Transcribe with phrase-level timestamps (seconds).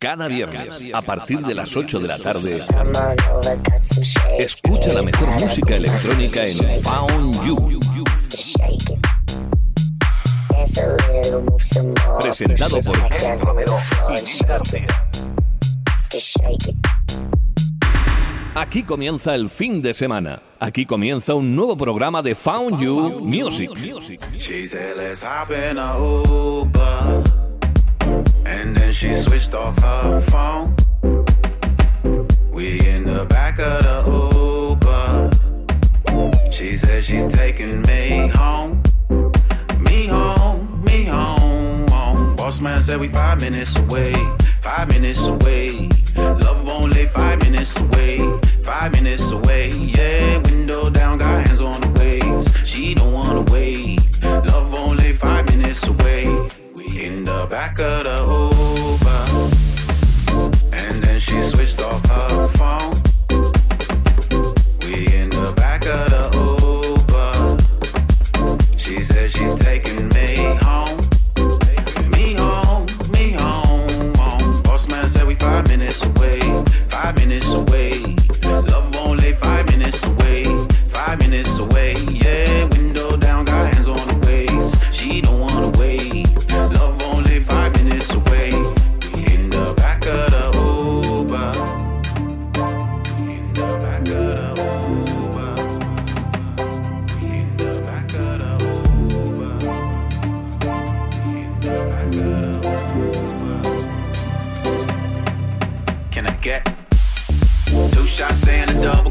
[0.00, 2.60] Cada viernes, a partir de las 8 de la tarde,
[4.38, 7.80] escucha la mejor música electrónica en Found You.
[12.20, 12.96] Presentado por
[13.40, 13.76] Romero
[18.54, 20.42] Aquí comienza el fin de semana.
[20.60, 23.72] Aquí comienza un nuevo programa de Found You Music.
[28.44, 30.74] And then she switched off her phone.
[32.50, 35.30] We in the back of the Uber.
[36.50, 38.82] She said she's taking me home.
[39.80, 42.36] Me home, me home.
[42.36, 44.14] Boss man said we five minutes away.
[44.60, 45.88] Five minutes away.
[46.16, 48.18] Love only five minutes away.
[48.64, 49.70] Five minutes away.
[49.70, 52.66] Yeah, window down, got hands on the waist.
[52.66, 53.97] She don't wanna wait.
[57.48, 59.24] Back of the Uber.
[60.76, 62.57] And then she switched off her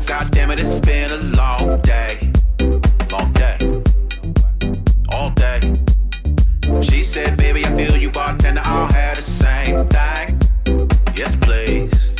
[0.07, 2.31] God damn it, it's been a long day.
[3.11, 3.57] Long day.
[5.11, 5.59] All day.
[6.81, 10.39] She said, baby, I feel you, bartender, I'll have the same thing.
[11.13, 12.15] Yes, please.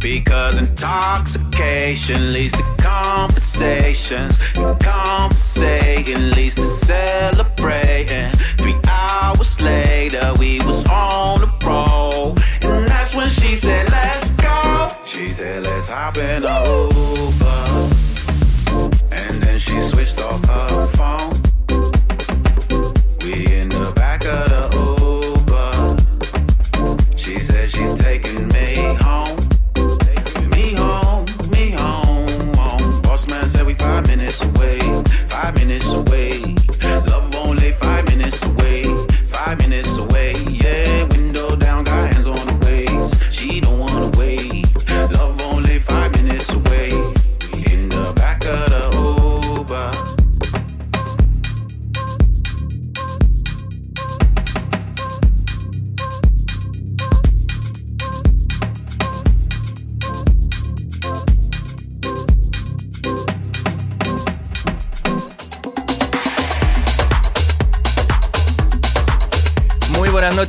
[0.00, 4.39] Because intoxication leads to conversations.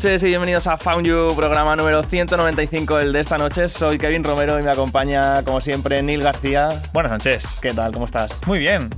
[0.03, 3.69] Noches y bienvenidos a Found You, programa número 195, el de esta noche.
[3.69, 6.69] Soy Kevin Romero y me acompaña, como siempre, Neil García.
[6.91, 7.59] Buenas noches.
[7.61, 7.91] ¿Qué tal?
[7.91, 8.41] ¿Cómo estás?
[8.47, 8.89] Muy bien.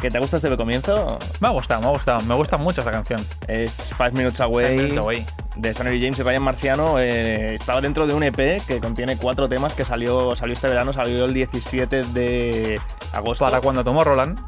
[0.00, 1.16] ¿Qué te gusta este comienzo?
[1.38, 2.20] Me ha gustado, me ha gustado.
[2.22, 3.24] Me gusta mucho esta canción.
[3.46, 5.26] Es Five Minutes Away, Five Minutes Away.
[5.58, 6.98] de Sonny James y Ryan Marciano.
[6.98, 10.92] Eh, estaba dentro de un EP que contiene cuatro temas que salió, salió este verano,
[10.92, 12.80] salió el 17 de
[13.12, 13.44] agosto.
[13.44, 14.40] Para cuando tomó Roland,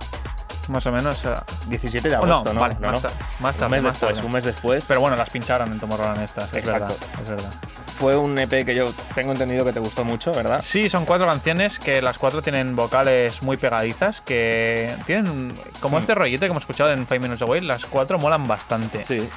[0.68, 1.24] más o menos.
[1.24, 1.34] eh,
[1.68, 2.60] 17 de oh, agosto, ¿no?
[2.60, 3.10] vale, No, más, no.
[3.40, 3.70] más Un tarde.
[3.76, 4.26] mes más después, tarde.
[4.26, 4.84] un mes después.
[4.86, 6.48] Pero bueno, las pincharon en Tomorrowland estas.
[6.52, 6.86] Es Exacto.
[6.86, 7.50] verdad, es verdad.
[7.98, 10.62] Fue un EP que yo tengo entendido que te gustó mucho, ¿verdad?
[10.64, 16.00] Sí, son cuatro canciones que las cuatro tienen vocales muy pegadizas, que tienen como Mm.
[16.00, 19.04] este rollito que hemos escuchado en Five Minutes Away, las cuatro molan bastante.
[19.04, 19.28] Sí.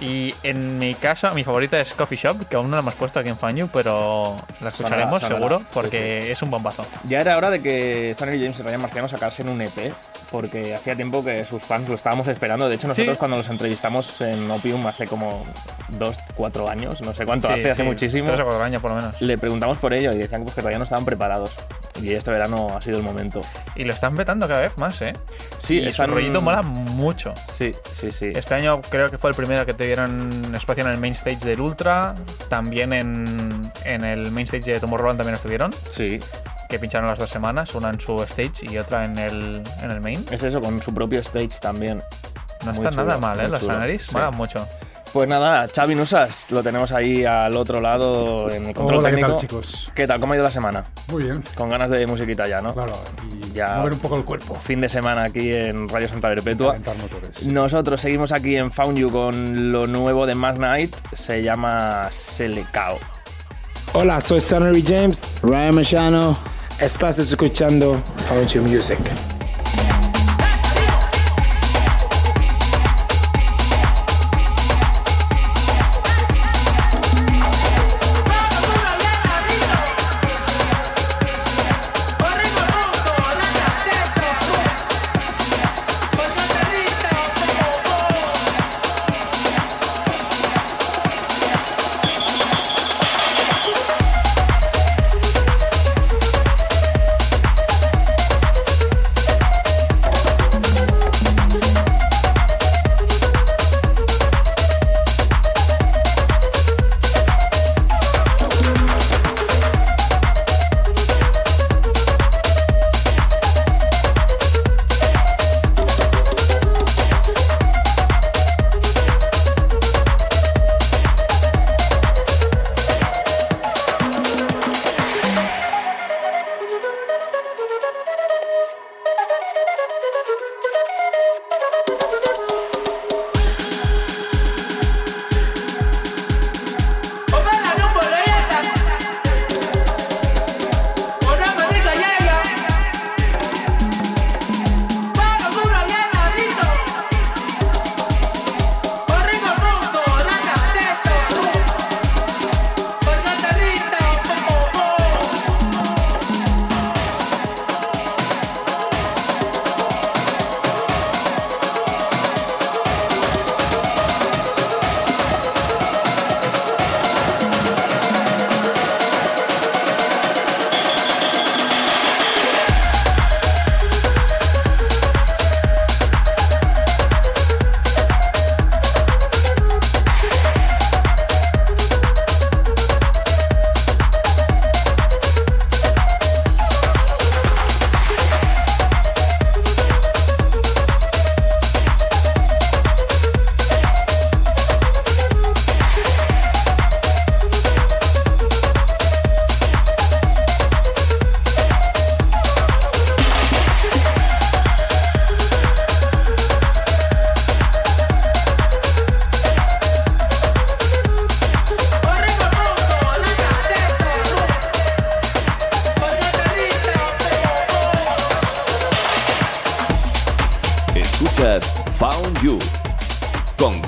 [0.00, 3.20] Y en mi caso, mi favorita es Coffee Shop, que aún no la hemos puesto
[3.20, 6.84] aquí en Fanyu, pero la escucharemos sonará, seguro, sí, porque es un bombazo.
[7.04, 9.92] Ya era hora de que Sunny James y Ryan Marciano sacasen un EP,
[10.30, 12.68] porque hacía tiempo que sus fans lo estábamos esperando.
[12.68, 13.18] De hecho, nosotros Sí.
[13.18, 15.44] cuando los entrevistamos en Opium hace como
[15.90, 18.82] dos, cuatro años, no sé cuánto Sí, hace, hace sí, muchísimo, Tres o cuatro años
[18.82, 19.20] por lo menos.
[19.22, 21.52] le preguntamos por ello y decían pues, que todavía no estaban preparados.
[22.02, 23.40] Y este verano ha sido el momento.
[23.76, 25.12] Y lo están petando cada vez más, ¿eh?
[25.60, 27.32] Sí, y están- su rollito mola mucho.
[27.56, 28.32] Sí, sí, sí.
[28.34, 31.44] Este año creo que fue el primero que te dieron espacio en el main stage
[31.44, 32.14] del Ultra.
[32.48, 35.74] También en, en el main stage de Tomorrowland también estuvieron.
[35.90, 36.18] Sí,
[36.70, 40.00] Que pincharon las dos semanas, una en su stage y otra en el, en el
[40.00, 40.24] main.
[40.30, 41.98] es eso, con su propio stage también.
[42.64, 43.48] No Muy está chulo, nada mal, ¿eh?
[43.48, 44.16] Los escenarios Sí.
[44.32, 44.66] mucho.
[45.14, 49.14] Pues nada, Xavi Nusas, lo tenemos ahí al otro lado en el control Hola, ¿qué
[49.14, 49.36] técnico.
[49.36, 49.92] tal, chicos?
[49.94, 50.18] ¿Qué tal?
[50.18, 50.82] ¿Cómo ha ido la semana?
[51.06, 52.74] Muy bien, Con ganas de musiquita ya, ¿no?
[52.74, 52.94] claro.
[53.32, 53.76] Y Ya.
[53.76, 54.56] mover un poco el cuerpo.
[54.56, 56.74] Fin de semana aquí en Radio Santa Perpetua.
[57.00, 57.46] Motores.
[57.46, 62.98] Nosotros seguimos aquí en Found You con lo nuevo de Mag Knight, se llama Selecao.
[63.92, 65.20] Hola, soy Sonny James.
[65.44, 66.36] Ryan Machano.
[66.80, 68.98] Estás escuchando Found Your Music.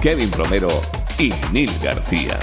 [0.06, 0.68] Kevin Romero
[1.18, 2.38] y Neil García.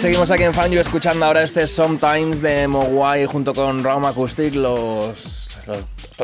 [0.00, 5.58] Seguimos aquí en Fanju escuchando ahora este Sometimes de Mogwai junto con Raum Acoustic, los,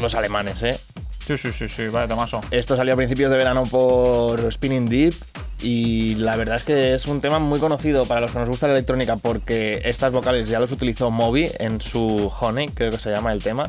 [0.00, 0.80] los, alemanes, ¿eh?
[1.18, 2.40] Sí, sí, sí, sí, vale, Tomaso.
[2.50, 5.14] Esto salió a principios de verano por Spinning Deep
[5.60, 8.66] y la verdad es que es un tema muy conocido para los que nos gusta
[8.66, 13.10] la electrónica porque estas vocales ya los utilizó Moby en su Honey, creo que se
[13.10, 13.68] llama el tema,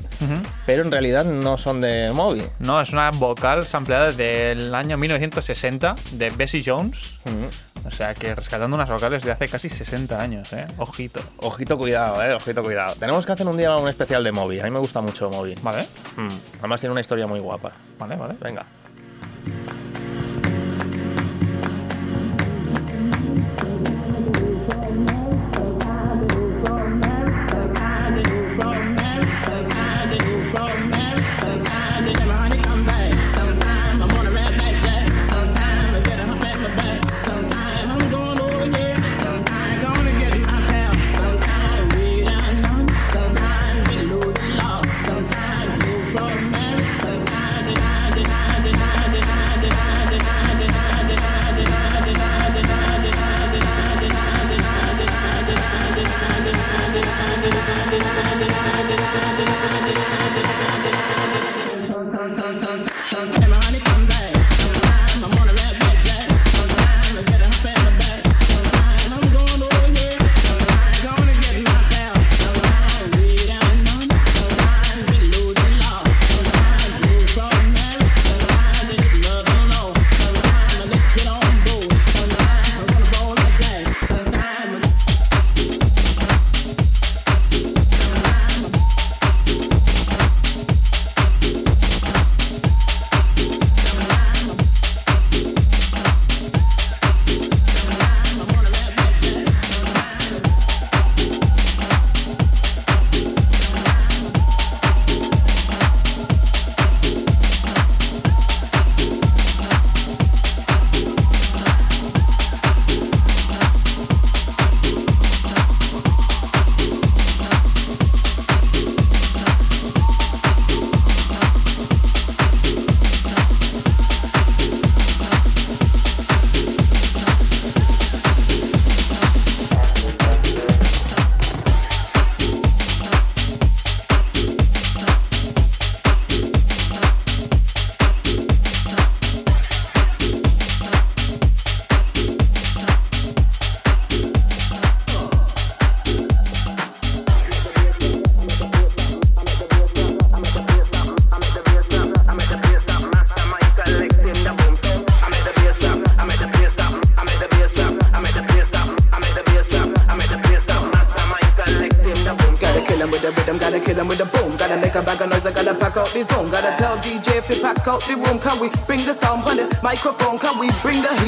[0.65, 2.44] pero en realidad no son de Moby.
[2.60, 7.20] No, es una vocal sampleada del año 1960 de Bessie Jones.
[7.86, 10.67] O sea que rescatando unas vocales de hace casi 60 años, ¿eh?
[10.77, 11.22] Ojito.
[11.38, 12.96] Ojito cuidado, eh, ojito cuidado.
[13.00, 15.56] Tenemos que hacer un día un especial de Moby, a mí me gusta mucho Moby.
[15.62, 15.86] Vale,
[16.17, 16.27] Mm,
[16.60, 17.72] Además tiene una historia muy guapa.
[17.98, 18.36] vale, vale.
[18.41, 18.65] Venga.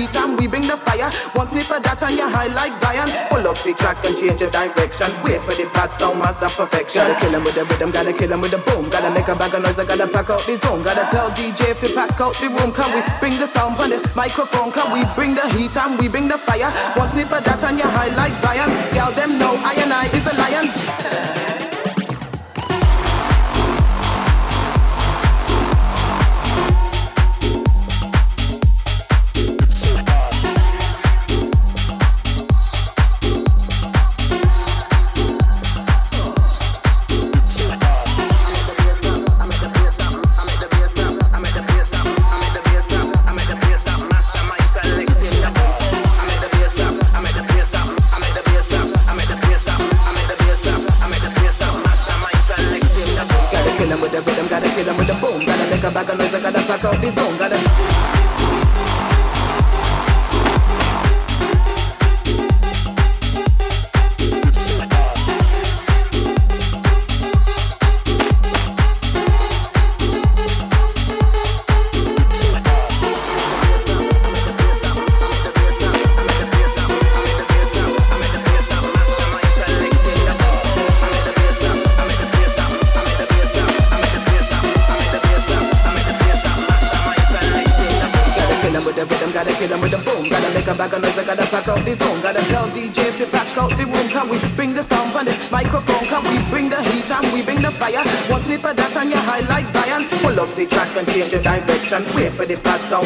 [0.08, 1.12] The and we bring the fire?
[1.36, 3.10] One sniff of that and you're high like Zion.
[3.28, 5.12] Pull up the track and change the direction.
[5.24, 7.04] Wait for the bad sound, master perfection.
[7.04, 8.88] Gotta kill him with the rhythm, gotta kill him with the boom.
[8.90, 10.84] Gotta make a bag of noise, I gotta pack out the zone.
[10.84, 12.72] Gotta tell DJ if you pack out the room.
[12.72, 14.72] Can we bring the sound on the microphone?
[14.72, 16.72] Can we bring the heat and we bring the fire?
[16.96, 18.70] One sniff of that and you're high like Zion.
[18.96, 21.49] Y'all them know I and I is a lion.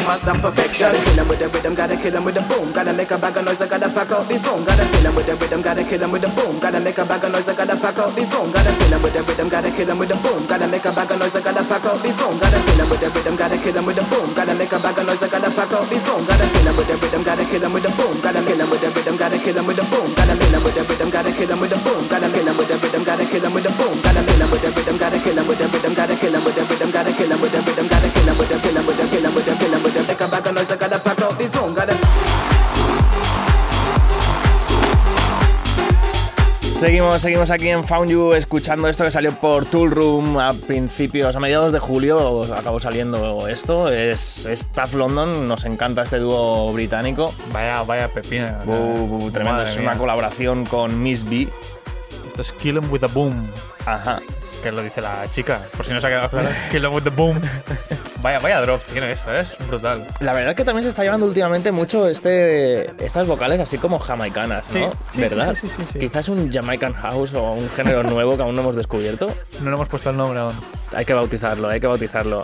[0.06, 0.92] Master perfection.
[0.92, 2.72] Gotta kill 'em with the rhythm, gotta kill 'em with the boom.
[2.72, 4.62] Gotta make a bag of noise, I gotta pack out the zone.
[4.64, 6.54] Gotta kill 'em with the rhythm, gotta kill 'em with the boom.
[6.60, 8.50] Gotta make a bag of noise, I gotta pack out the zone.
[8.52, 10.40] Gotta kill 'em with the rhythm, gotta kill 'em with the boom.
[10.46, 12.36] Gotta make a bag of noise, I gotta pack out the zone.
[12.40, 14.28] Gotta kill 'em with the rhythm, gotta kill 'em with the boom.
[14.34, 16.22] Gotta make a bag of noise, I gotta pack out the zone.
[16.28, 18.14] Gotta kill 'em with the rhythm, gotta kill 'em with the boom.
[18.24, 20.08] Gotta kill 'em with the rhythm, gotta kill 'em with the boom.
[20.16, 22.00] Gotta kill 'em with the rhythm, gotta kill 'em with the boom.
[22.10, 23.94] Gotta kill 'em with the rhythm, gotta kill 'em with the boom.
[24.04, 26.44] Gotta kill with the rhythm, gotta kill 'em with the rhythm, gotta kill 'em with
[26.44, 27.93] the rhythm, gotta kill 'em with the rhythm, gotta kill 'em with the kill
[30.20, 31.38] a bag of noise, I gotta pack out.
[31.74, 31.94] Gotta
[36.78, 41.34] Seguimos, seguimos aquí en Found You escuchando esto que salió por Tool Room a principios,
[41.34, 43.88] a mediados de julio, acabó saliendo esto.
[43.88, 47.32] Es, es Tough London, nos encanta este dúo británico.
[47.52, 48.58] Vaya, vaya pepina.
[48.60, 49.90] Tremendo, Madre es mía.
[49.90, 51.48] una colaboración con Miss B.
[52.26, 53.46] Esto es Kill 'em with a boom.
[53.86, 54.20] Ajá.
[54.64, 55.60] Que lo dice la chica.
[55.76, 56.48] Por si no se ha quedado claro.
[56.70, 57.38] Kill 'em with the boom.
[58.22, 59.40] Vaya, vaya drop tiene esto, ¿eh?
[59.40, 60.06] es brutal.
[60.20, 63.98] La verdad es que también se está llevando últimamente mucho este estas vocales así como
[63.98, 64.90] jamaicanas, ¿no?
[64.90, 65.54] Sí, sí, ¿Verdad?
[65.60, 65.98] sí, sí, sí, sí.
[65.98, 69.26] Quizás un Jamaican House o un género nuevo que aún no hemos descubierto.
[69.60, 70.54] No le hemos puesto el nombre aún.
[70.94, 72.40] Hay que bautizarlo, hay que bautizarlo.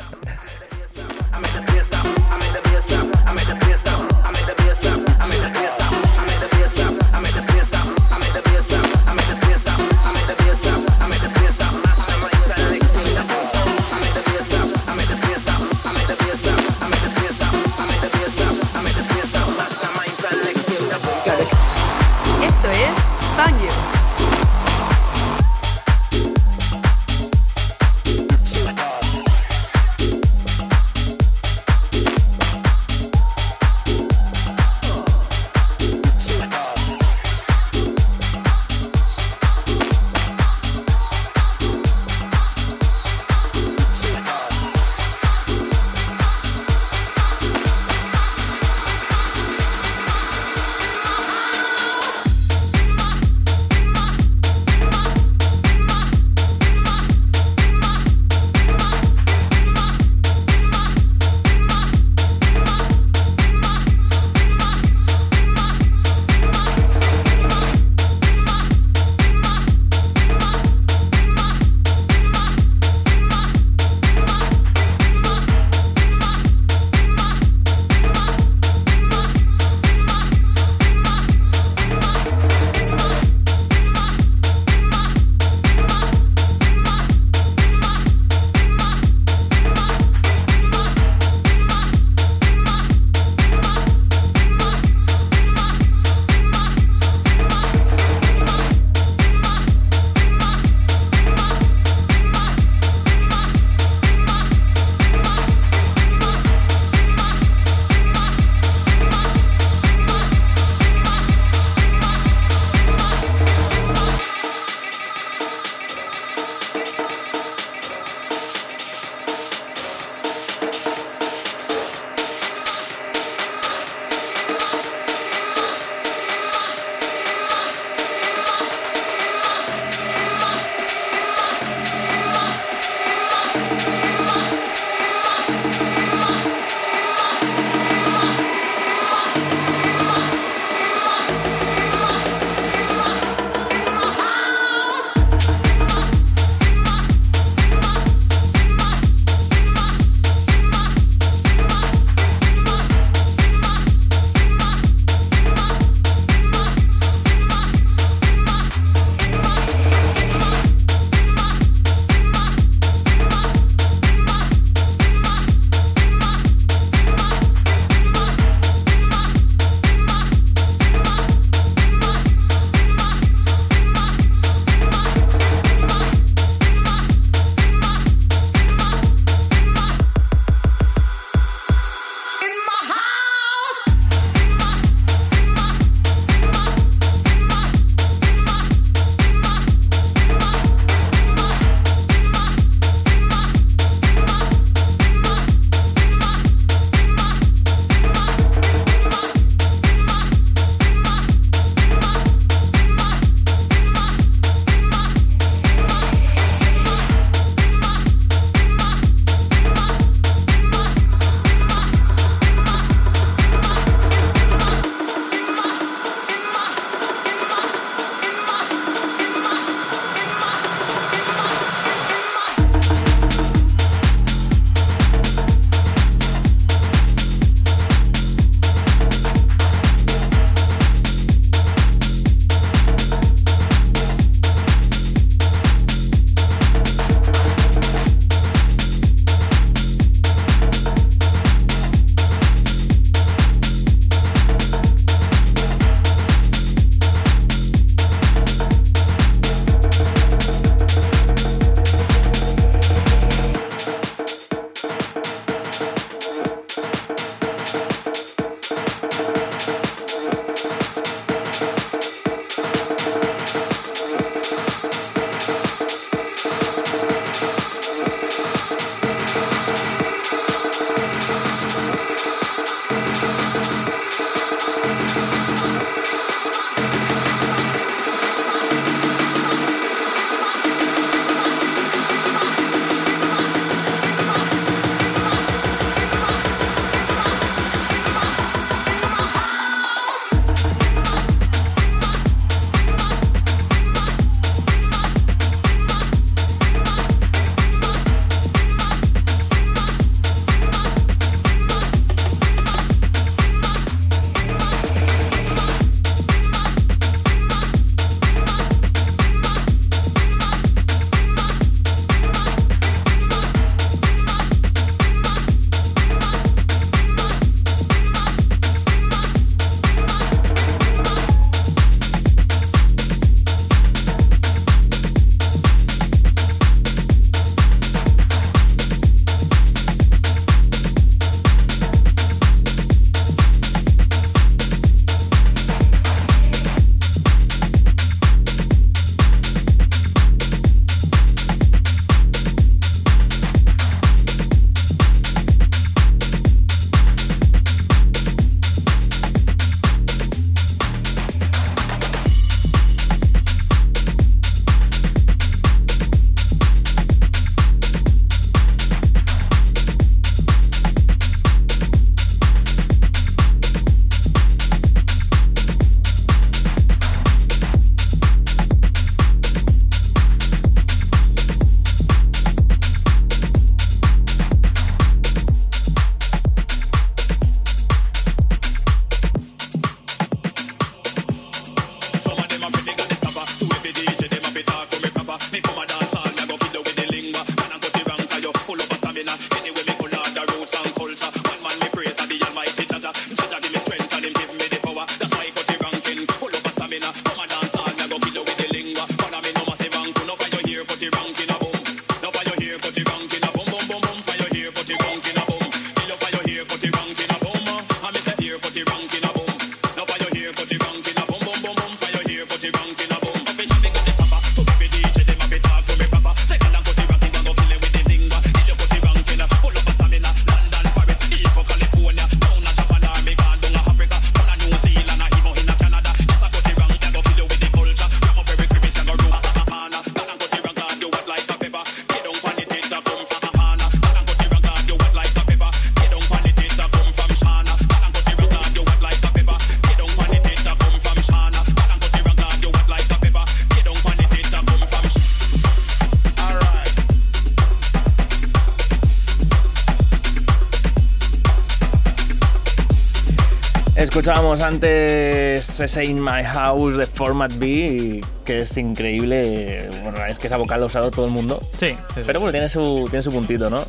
[454.21, 459.89] Escuchábamos antes ese In My House de Format B, que es increíble.
[460.03, 461.67] Bueno, es que esa vocal lo ha usado todo el mundo.
[461.79, 462.21] Sí, sí, sí.
[462.27, 463.83] Pero bueno, tiene su, tiene su puntito, ¿no?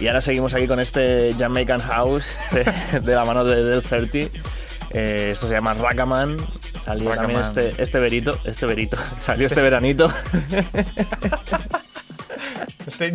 [0.00, 4.40] Y ahora seguimos aquí con este Jamaican House de la mano de Del 30.
[4.90, 6.38] Eh, esto se llama Ragaman.
[6.84, 8.96] Salió también este, este verito, este verito.
[9.20, 10.12] Salió este veranito.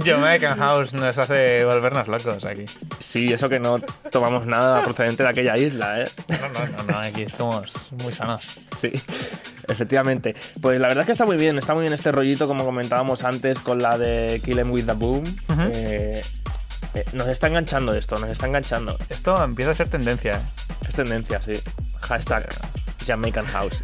[0.04, 2.65] Jamaican House nos hace volvernos locos aquí.
[3.00, 3.80] Sí, eso que no
[4.12, 6.06] tomamos nada procedente de aquella isla, ¿eh?
[6.30, 8.41] No, no, no, no, aquí estamos muy sanos.
[8.80, 8.91] Sí,
[9.67, 10.36] efectivamente.
[10.62, 13.24] Pues la verdad es que está muy bien, está muy bien este rollito, como comentábamos
[13.24, 15.24] antes, con la de Kill 'em with the Boom.
[15.74, 16.22] Eh,
[16.93, 18.98] eh, nos está enganchando esto, nos está enganchando.
[19.10, 20.36] Esto empieza a ser tendencia.
[20.36, 20.88] ¿eh?
[20.88, 21.54] Es tendencia, sí.
[22.02, 22.48] Hashtag
[23.06, 23.84] Jamaican House.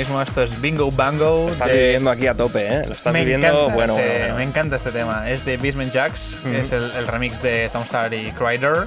[0.00, 0.20] Mismo.
[0.20, 1.46] Esto es Bingo Bango.
[1.46, 2.82] Lo estás de- viviendo aquí a tope, ¿eh?
[2.86, 4.36] Lo estás me viviendo, bueno, este, bueno, bueno.
[4.36, 5.30] Me encanta este tema.
[5.30, 8.86] Es de Basement Jacks, que es el, el remix de Tomstar y Crider.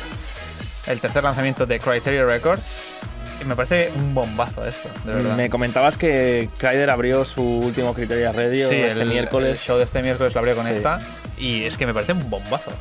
[0.87, 2.99] El tercer lanzamiento de Criteria Records.
[3.41, 5.35] Y me parece un bombazo esto, de verdad.
[5.35, 9.49] Me comentabas que Kryder abrió su último Criteria Radio sí, este el, miércoles.
[9.51, 10.73] el show de este miércoles lo abrió con Sí.
[10.73, 10.99] esta.
[11.37, 12.71] Y es que me parece un bombazo.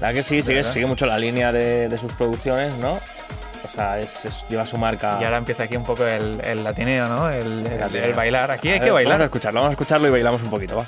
[0.00, 2.98] La que sí, sigue, sigue mucho la línea de, de sus producciones, ¿no?
[3.66, 5.18] O sea, es, es- lleva su marca.
[5.20, 7.30] Y ahora empieza aquí un poco el, el latineo, ¿no?
[7.30, 8.04] El, el- Latineo.
[8.06, 8.50] el bailar.
[8.50, 9.22] Aquí hay que Vamos a bailar.
[9.22, 10.86] escucharlo, vamos a escucharlo y bailamos un poquito, va.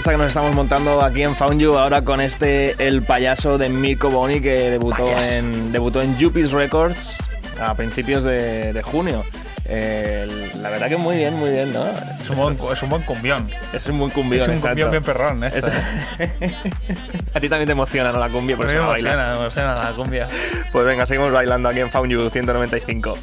[0.00, 3.68] Fiesta que nos estamos montando aquí en Found You ahora con este El Payaso de
[3.68, 7.18] Mirko Boni que debutó en, debutó en Yuppies Records
[7.60, 9.22] a principios de, de junio.
[9.66, 11.84] Eh, la verdad que muy bien, muy bien, ¿no?
[12.18, 13.50] Es un buen, es un buen cumbión.
[13.74, 14.68] Es un buen cumbión, es un exacto.
[14.70, 15.66] cumbión bien perrón, esto.
[17.34, 18.20] a ti también te emociona, ¿no?
[18.20, 19.36] La cumbia, por Me eso la emociona, bailas.
[19.36, 20.28] me emociona la cumbia.
[20.72, 23.18] Pues venga, seguimos bailando aquí en Found You 195.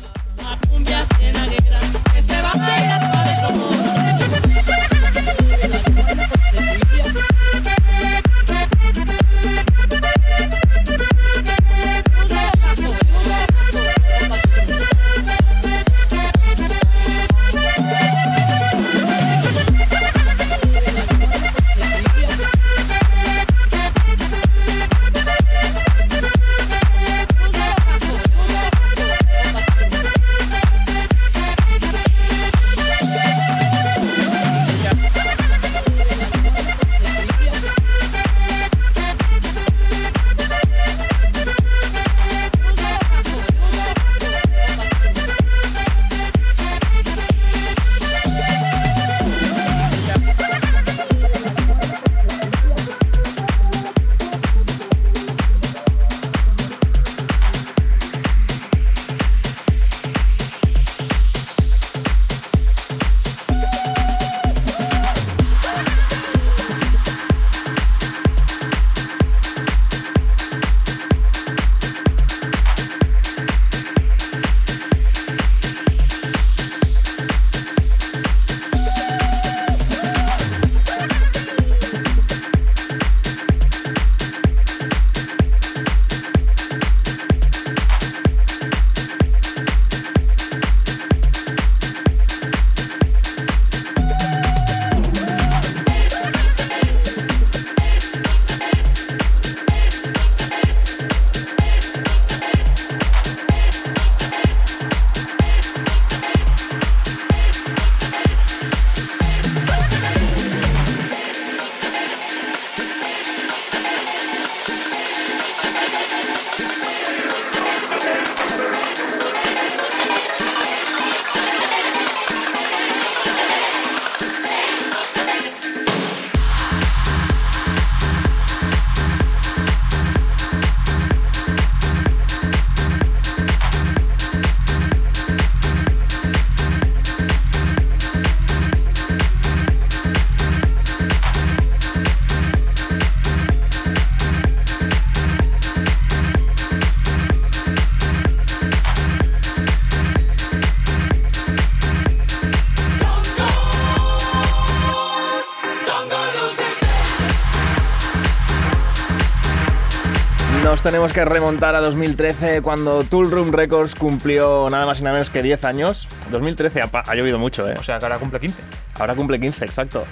[160.88, 165.30] Tenemos que remontar a 2013 cuando Tool Room Records cumplió nada más y nada menos
[165.30, 166.08] que 10 años.
[166.32, 167.76] 2013 ha, ha llovido mucho, ¿eh?
[167.78, 168.64] O sea, que ahora cumple 15.
[168.98, 170.06] Ahora cumple 15, exacto.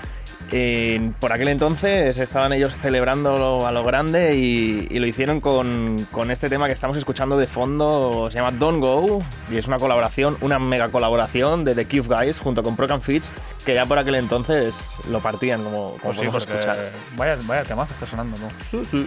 [0.52, 5.96] Y por aquel entonces estaban ellos celebrando a lo grande y, y lo hicieron con,
[6.12, 9.78] con este tema que estamos escuchando de fondo, se llama Don't Go, y es una
[9.78, 13.30] colaboración, una mega colaboración de The Cube Guys junto con Proc and Fitch,
[13.66, 14.76] que ya por aquel entonces
[15.10, 16.90] lo partían, como, como Pues sí, escuchar.
[17.16, 18.50] vaya, vaya temazo está sonando, ¿no?
[18.72, 19.06] Pues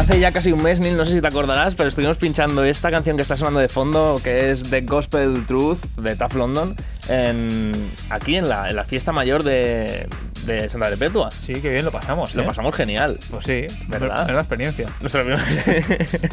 [0.00, 2.90] hace ya casi un mes, Neil, no sé si te acordarás, pero estuvimos pinchando esta
[2.90, 6.74] canción que está sonando de fondo, que es The Gospel Truth de Tough London,
[7.08, 10.08] en- aquí en la, en la fiesta mayor de,
[10.46, 11.30] de Santa Perpetua.
[11.30, 12.34] Sí, qué bien lo pasamos.
[12.34, 12.46] Lo ¿eh?
[12.46, 13.18] pasamos genial.
[13.30, 14.24] Pues sí, ¿Verdad?
[14.26, 14.88] Menuda experiencia.
[15.00, 15.44] Nuestra primera-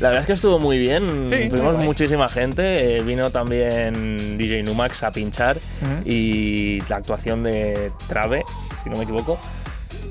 [0.00, 1.26] La verdad es que estuvo muy bien.
[1.26, 2.96] Sí, Tuvimos muchísima gente.
[2.98, 5.58] eh, vino también DJ Numax a pinchar
[6.06, 8.42] y la actuación de Trave,
[8.82, 9.38] si no me equivoco.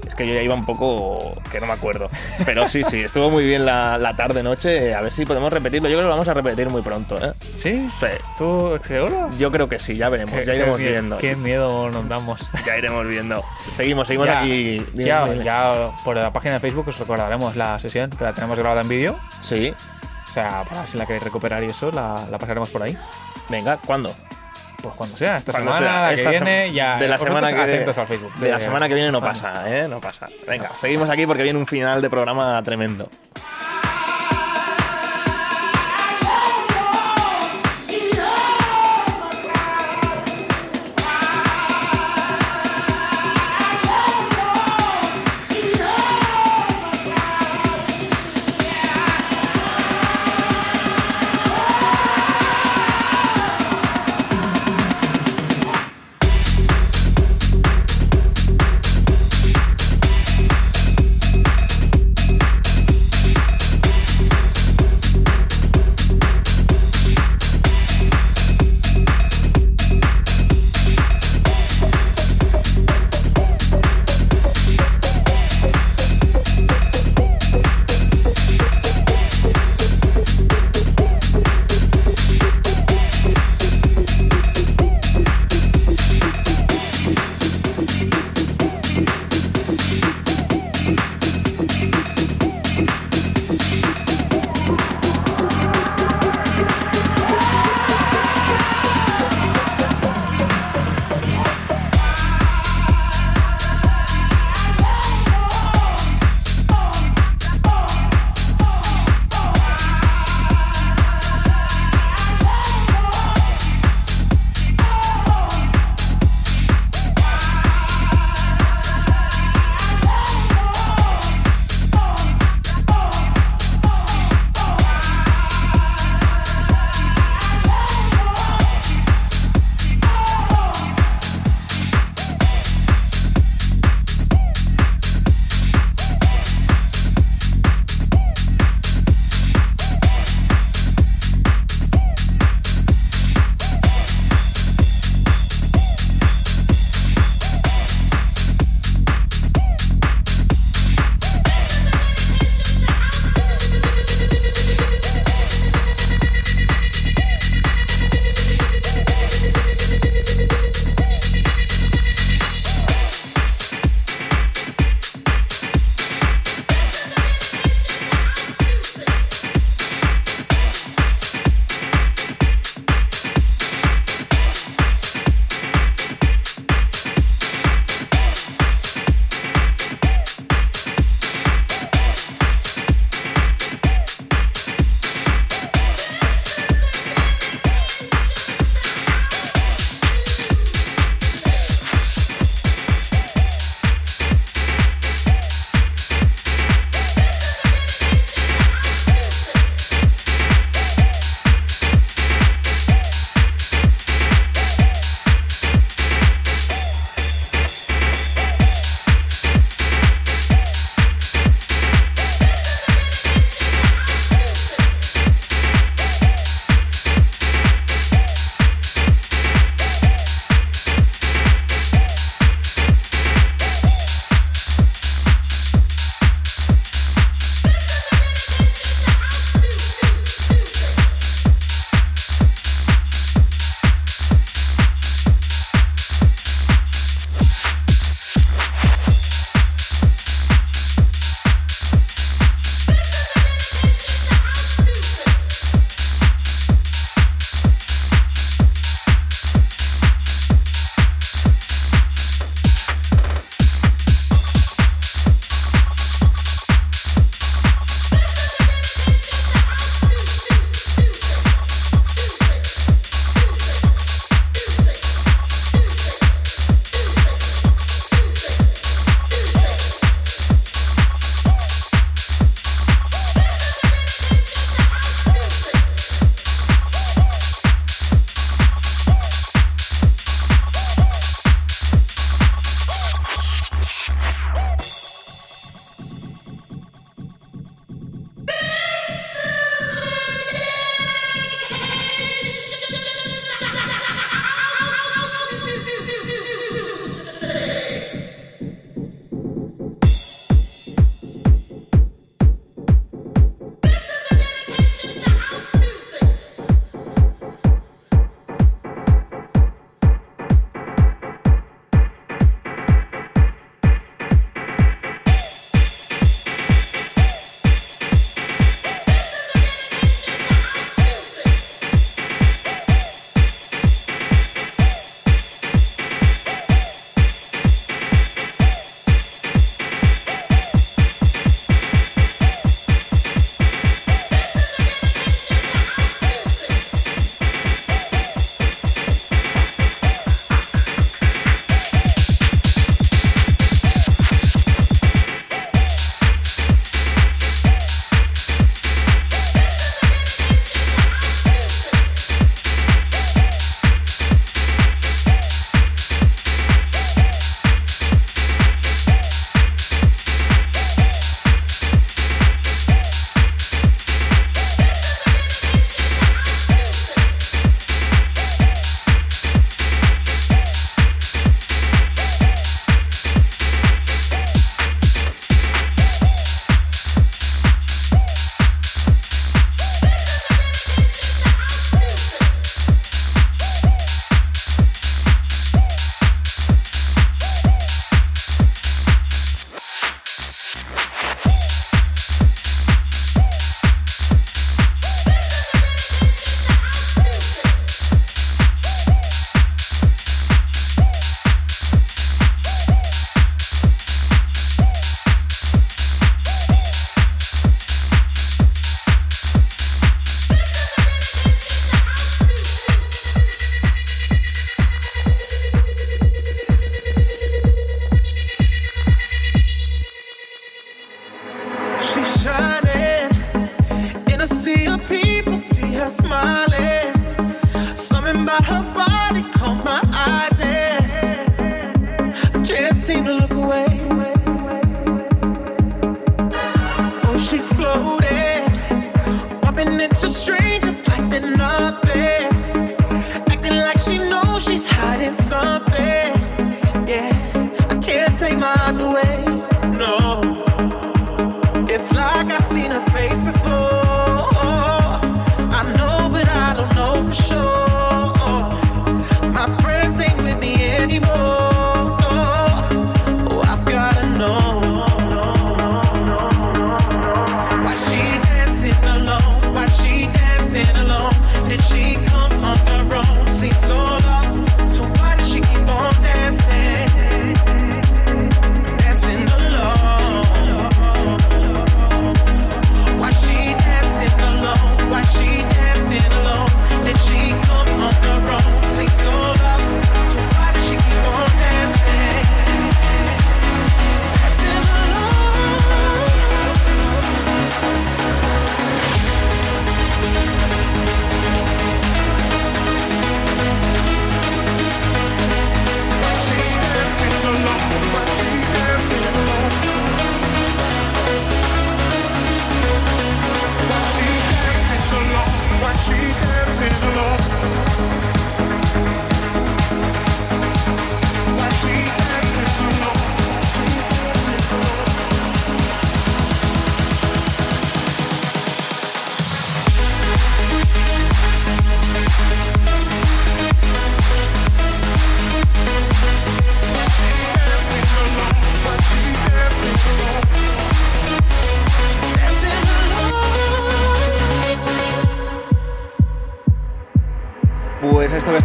[0.10, 2.10] Es que yo ya iba un poco que no me acuerdo.
[2.43, 4.95] Pero sí, sí, estuvo muy bien la, la tarde-noche.
[4.95, 5.88] A ver si podemos repetirlo.
[5.88, 7.24] Yo creo que lo vamos a repetir muy pronto.
[7.24, 7.32] ¿eh?
[7.55, 7.88] ¿Sí?
[7.99, 8.07] Sí.
[8.38, 9.30] ¿Tú seguro?
[9.38, 10.43] Yo creo que sí, ya veremos.
[10.43, 11.18] Ya iremos viendo.
[11.18, 12.49] Qué miedo nos damos.
[12.66, 13.45] Ya iremos viendo.
[13.72, 14.84] Seguimos, seguimos ya, aquí.
[14.93, 15.45] Dime, ya, dime.
[15.45, 18.89] ya por la página de Facebook os recordaremos la sesión que la tenemos grabada en
[18.89, 19.20] vídeo.
[19.41, 19.72] Sí.
[20.28, 22.97] O sea, para si la queréis recuperar y eso, la, la pasaremos por ahí.
[23.47, 24.12] Venga, ¿cuándo?
[24.82, 26.97] Pues cuando sea, esta Cuando semana, sea, la esta que viene, sem- ya.
[26.97, 28.34] de la semana que atentos al Facebook.
[28.36, 29.34] de la semana que viene no Vale.
[29.34, 29.88] pasa, ¿eh?
[29.89, 30.27] No pasa.
[30.47, 33.09] Venga, seguimos aquí porque viene un final de programa tremendo.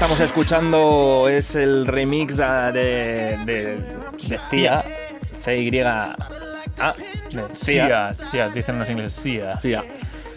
[0.05, 4.84] Estamos escuchando es el remix de, de, de, Cia,
[5.42, 6.14] C-Y-A,
[7.32, 9.57] de Sia, Sia, dicen los ingleses Sia.
[9.57, 9.82] Cia.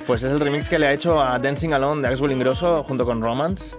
[0.05, 3.03] Pues es el remix que le ha hecho a Dancing Alone de Axwell Ingrosso junto
[3.03, 3.75] con Romance.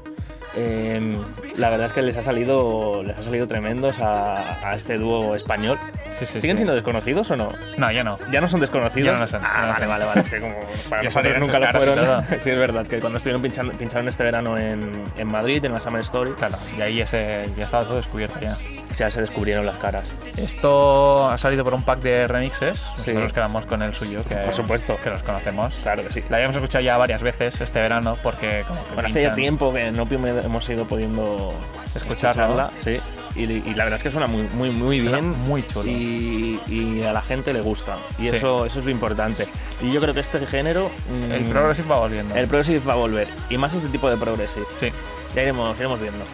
[0.54, 1.18] Eh,
[1.56, 5.34] la verdad es que les ha salido, les ha salido tremendos a, a este dúo
[5.36, 5.78] español.
[6.18, 6.58] Sí, sí, ¿Siguen sí.
[6.58, 7.52] siendo desconocidos o no?
[7.76, 8.16] No, ya no.
[8.30, 9.06] Ya no son desconocidos.
[9.06, 10.20] Ya no lo son, Ah, no vale, vale, vale.
[10.22, 10.54] Es que como
[10.90, 12.24] para nosotros nunca lo fueron.
[12.40, 15.80] sí, es verdad que cuando estuvieron pinchando, pincharon este verano en, en Madrid, en la
[15.80, 18.56] Summer Story, Claro, y ahí ese, ya estaba todo descubierto ya.
[18.92, 20.08] ya se descubrieron las caras.
[20.36, 22.82] Esto ha salido por un pack de remixes.
[22.96, 24.98] Nosotros nos quedamos con el suyo, que, Por supuesto.
[25.02, 25.74] que los conocemos.
[25.82, 26.24] Claro que sí.
[26.28, 29.72] La habíamos escuchado ya varias veces este verano porque como que Bueno, hace ya tiempo
[29.72, 31.52] que en Opium hemos ido pudiendo
[31.94, 33.00] Escucharla, escucharla, sí.
[33.38, 35.38] Y, y la verdad es que suena muy, muy, muy Suena bien.
[35.46, 35.88] muy chulo.
[35.88, 37.96] Y, y a la gente le gusta.
[38.18, 38.36] Y Sí.
[38.36, 39.46] eso, eso es lo importante.
[39.80, 40.90] Y yo creo que este género.
[41.08, 42.34] mm, El Progressive va volviendo.
[42.34, 43.28] El Progressive va a volver.
[43.48, 44.66] Y más este tipo de Progressive.
[44.76, 44.88] Sí.
[45.34, 46.24] Ya iremos, iremos viendo.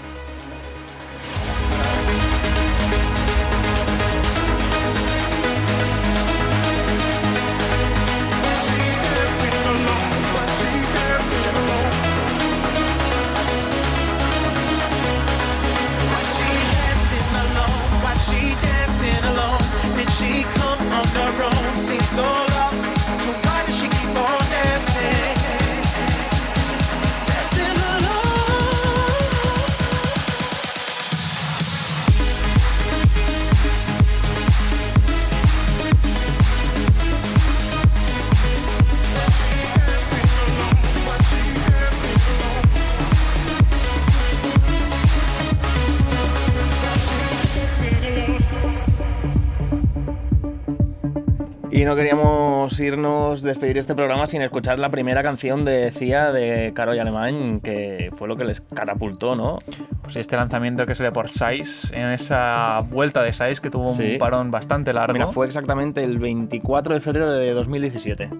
[51.84, 56.72] Y no queríamos irnos, despedir este programa sin escuchar la primera canción de Cia de
[56.74, 59.58] Caro y Alemán, que fue lo que les catapultó, ¿no?
[60.02, 64.12] Pues este lanzamiento que sale por Size, en esa vuelta de Size que tuvo Sí.
[64.14, 65.12] un parón bastante largo.
[65.12, 68.30] Mira, fue exactamente el 24 de febrero de 2017.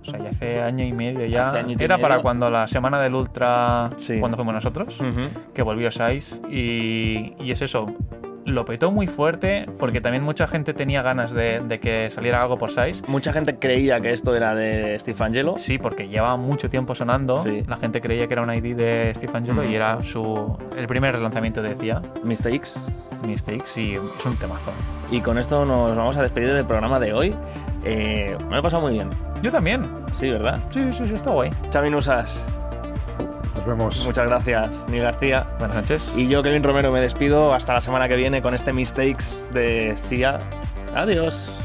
[0.00, 1.50] O sea, ya hace año y medio ya.
[1.50, 2.08] Hace año y Era medio.
[2.08, 4.18] para cuando la semana del Ultra, Sí.
[4.20, 5.28] cuando fuimos nosotros, Ujú.
[5.52, 6.40] que volvió Size.
[6.50, 7.92] Y, y es eso.
[8.46, 12.58] Lo petó muy fuerte porque también mucha gente tenía ganas de, de que saliera algo
[12.58, 13.02] por Size.
[13.06, 15.54] Mucha gente creía que esto era de Steve Angelo.
[15.56, 17.38] Sí, porque llevaba mucho tiempo sonando.
[17.38, 17.62] Sí.
[17.66, 21.18] La gente creía que era un ID de Steve Angelo y era su el primer
[21.18, 22.92] lanzamiento de CIA, Mistakes.
[23.26, 24.72] Mistakes, y es un temazo.
[25.10, 27.34] Y con esto nos vamos a despedir del programa de hoy.
[27.84, 29.08] Eh, me lo he pasado muy bien.
[29.42, 29.84] Yo también.
[30.12, 30.58] Sí, ¿verdad?
[30.70, 31.50] Sí, sí, sí, está guay.
[31.72, 32.44] Xavi Nusas,
[33.54, 34.04] Nos vemos.
[34.04, 34.84] muchas gracias.
[34.88, 35.46] Ni García.
[35.58, 36.14] Buenas noches.
[36.16, 37.52] Y yo, Kevin Romero, me despido.
[37.52, 40.38] Hasta la semana que viene con este Mistakes de Sia.
[40.94, 41.63] Adiós.